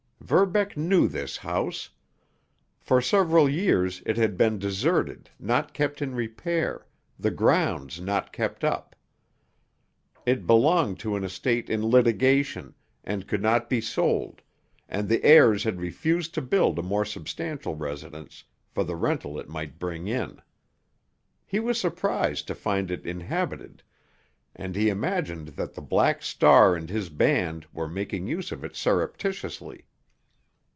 [0.23, 1.89] Verbeck knew this house.
[2.79, 6.85] For several years it had been deserted, not kept in repair,
[7.19, 8.95] the grounds not kept up.
[10.25, 14.41] It belonged to an estate in litigation, and could not be sold,
[14.87, 19.49] and the heirs had refused to build a more substantial residence for the rental it
[19.49, 20.41] might bring in.
[21.45, 23.83] He was surprised to find it inhabited,
[24.55, 28.77] and he imagined that the Black Star and his band were making use of it
[28.77, 29.87] surreptitiously.